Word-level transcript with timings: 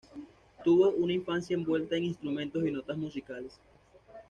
Tuvo 0.63 0.89
una 0.89 1.13
infancia 1.13 1.53
envuelta 1.53 1.95
en 1.95 2.05
instrumentos 2.05 2.65
y 2.65 2.71
notas 2.71 2.97
musicales. 2.97 3.59